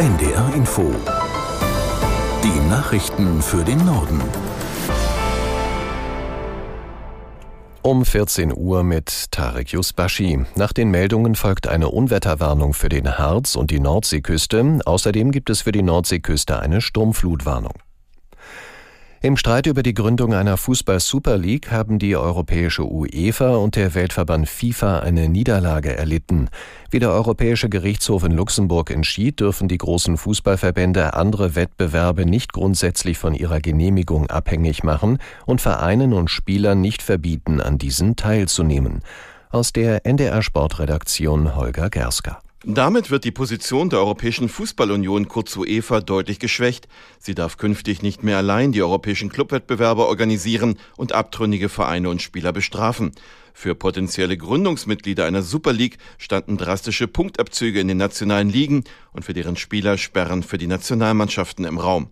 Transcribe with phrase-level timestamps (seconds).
[0.00, 0.90] NDR Info.
[2.42, 4.18] Die Nachrichten für den Norden.
[7.82, 10.46] Um 14 Uhr mit Tarek Yusbashi.
[10.54, 14.78] Nach den Meldungen folgt eine Unwetterwarnung für den Harz und die Nordseeküste.
[14.86, 17.74] Außerdem gibt es für die Nordseeküste eine Sturmflutwarnung.
[19.22, 24.48] Im Streit über die Gründung einer Fußball-Super League haben die europäische UEFA und der Weltverband
[24.48, 26.48] FIFA eine Niederlage erlitten.
[26.90, 33.18] Wie der Europäische Gerichtshof in Luxemburg entschied, dürfen die großen Fußballverbände andere Wettbewerbe nicht grundsätzlich
[33.18, 39.02] von ihrer Genehmigung abhängig machen und Vereinen und Spielern nicht verbieten, an diesen teilzunehmen.
[39.50, 42.38] Aus der NDR Sportredaktion Holger Gersker.
[42.64, 46.88] Damit wird die Position der Europäischen Fußballunion kurz UEFA deutlich geschwächt.
[47.18, 52.52] Sie darf künftig nicht mehr allein die europäischen Clubwettbewerbe organisieren und abtrünnige Vereine und Spieler
[52.52, 53.12] bestrafen.
[53.60, 59.34] Für potenzielle Gründungsmitglieder einer Super League standen drastische Punktabzüge in den nationalen Ligen und für
[59.34, 62.08] deren Spieler Sperren für die Nationalmannschaften im Raum.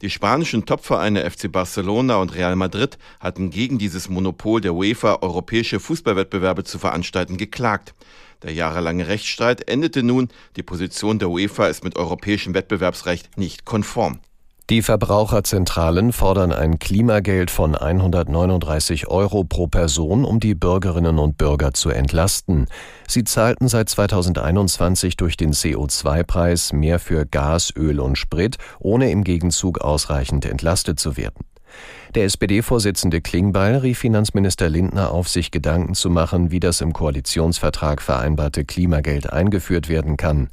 [0.00, 5.80] Die spanischen Topvereine FC Barcelona und Real Madrid hatten gegen dieses Monopol der UEFA europäische
[5.80, 7.96] Fußballwettbewerbe zu veranstalten geklagt.
[8.44, 14.20] Der jahrelange Rechtsstreit endete nun, die Position der UEFA ist mit europäischem Wettbewerbsrecht nicht konform.
[14.72, 21.74] Die Verbraucherzentralen fordern ein Klimageld von 139 Euro pro Person, um die Bürgerinnen und Bürger
[21.74, 22.68] zu entlasten.
[23.06, 29.24] Sie zahlten seit 2021 durch den CO2-Preis mehr für Gas, Öl und Sprit, ohne im
[29.24, 31.44] Gegenzug ausreichend entlastet zu werden.
[32.14, 38.00] Der SPD-Vorsitzende Klingbeil rief Finanzminister Lindner auf, sich Gedanken zu machen, wie das im Koalitionsvertrag
[38.00, 40.48] vereinbarte Klimageld eingeführt werden kann.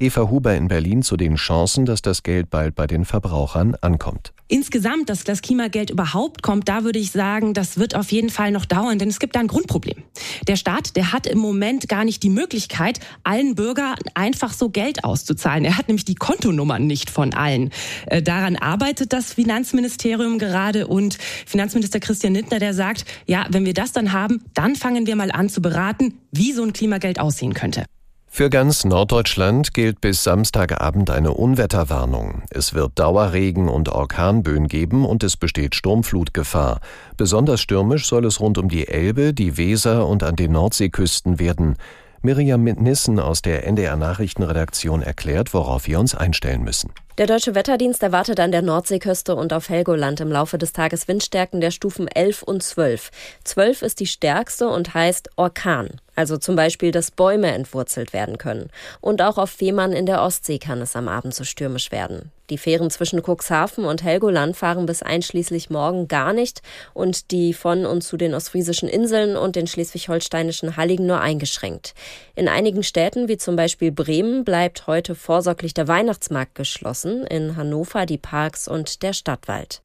[0.00, 4.32] Eva Huber in Berlin zu den Chancen, dass das Geld bald bei den Verbrauchern ankommt.
[4.48, 8.50] Insgesamt, dass das Klimageld überhaupt kommt, da würde ich sagen, das wird auf jeden Fall
[8.50, 10.02] noch dauern, denn es gibt da ein Grundproblem.
[10.48, 15.04] Der Staat, der hat im Moment gar nicht die Möglichkeit, allen Bürgern einfach so Geld
[15.04, 15.66] auszuzahlen.
[15.66, 17.70] Er hat nämlich die Kontonummern nicht von allen.
[18.06, 23.74] Äh, daran arbeitet das Finanzministerium gerade und Finanzminister Christian Lindner, der sagt, ja, wenn wir
[23.74, 27.52] das dann haben, dann fangen wir mal an zu beraten, wie so ein Klimageld aussehen
[27.52, 27.84] könnte.
[28.32, 32.42] Für ganz Norddeutschland gilt bis Samstagabend eine Unwetterwarnung.
[32.48, 36.80] Es wird Dauerregen und Orkanböen geben und es besteht Sturmflutgefahr.
[37.16, 41.74] Besonders stürmisch soll es rund um die Elbe, die Weser und an den Nordseeküsten werden.
[42.22, 46.92] Miriam Nissen aus der NDR Nachrichtenredaktion erklärt, worauf wir uns einstellen müssen.
[47.20, 51.60] Der Deutsche Wetterdienst erwartet an der Nordseeküste und auf Helgoland im Laufe des Tages Windstärken
[51.60, 53.10] der Stufen 11 und 12.
[53.44, 58.68] 12 ist die stärkste und heißt Orkan also zum Beispiel, dass Bäume entwurzelt werden können.
[59.00, 62.30] Und auch auf Fehmarn in der Ostsee kann es am Abend so stürmisch werden.
[62.50, 66.60] Die Fähren zwischen Cuxhaven und Helgoland fahren bis einschließlich morgen gar nicht
[66.92, 71.94] und die von und zu den ostfriesischen Inseln und den schleswig-holsteinischen Halligen nur eingeschränkt.
[72.34, 78.06] In einigen Städten, wie zum Beispiel Bremen, bleibt heute vorsorglich der Weihnachtsmarkt geschlossen, in Hannover
[78.06, 79.82] die Parks und der Stadtwald.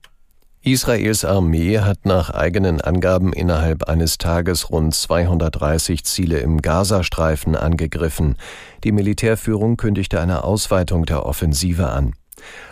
[0.61, 8.35] Israels Armee hat nach eigenen Angaben innerhalb eines Tages rund 230 Ziele im Gazastreifen angegriffen.
[8.83, 12.13] Die Militärführung kündigte eine Ausweitung der Offensive an.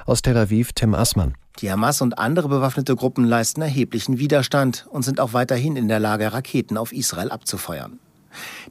[0.08, 1.36] Aus Tel Aviv Tim Assmann.
[1.60, 6.00] Die Hamas und andere bewaffnete Gruppen leisten erheblichen Widerstand und sind auch weiterhin in der
[6.00, 8.00] Lage, Raketen auf Israel abzufeuern.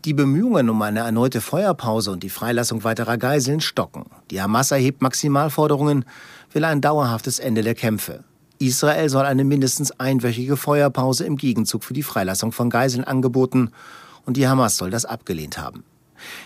[0.04, 4.06] Die Bemühungen um eine erneute Feuerpause und die Freilassung weiterer Geiseln stocken.
[4.30, 6.04] Die Hamas erhebt Maximalforderungen,
[6.52, 8.24] will ein dauerhaftes Ende der Kämpfe.
[8.58, 13.72] Israel soll eine mindestens einwöchige Feuerpause im Gegenzug für die Freilassung von Geiseln angeboten
[14.24, 15.84] und die Hamas soll das abgelehnt haben.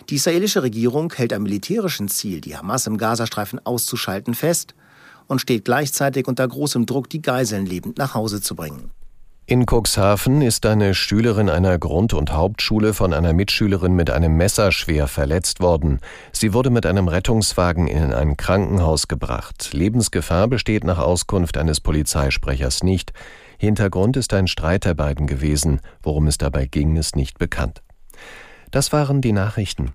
[0.08, 4.74] Die israelische Regierung hält am militärischen Ziel, die Hamas im Gazastreifen auszuschalten, fest
[5.26, 8.90] und steht gleichzeitig unter großem Druck, die Geiseln lebend nach Hause zu bringen.
[9.48, 14.72] In Cuxhaven ist eine Schülerin einer Grund- und Hauptschule von einer Mitschülerin mit einem Messer
[14.72, 16.00] schwer verletzt worden.
[16.32, 19.72] Sie wurde mit einem Rettungswagen in ein Krankenhaus gebracht.
[19.72, 23.12] Lebensgefahr besteht nach Auskunft eines Polizeisprechers nicht.
[23.56, 25.80] Hintergrund ist ein Streit der beiden gewesen.
[26.02, 27.82] Worum es dabei ging, ist nicht bekannt.
[28.72, 29.92] Das waren die Nachrichten.